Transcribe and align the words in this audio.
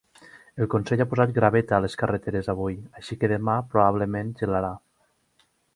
El 0.63 0.69
consell 0.73 1.03
ha 1.05 1.07
posat 1.11 1.33
graveta 1.35 1.77
a 1.77 1.81
les 1.85 1.97
carreteres 2.03 2.49
avui, 2.57 2.79
així 3.01 3.21
que 3.25 3.33
demà, 3.37 3.61
probablement, 3.75 4.37
gelarà. 4.43 4.77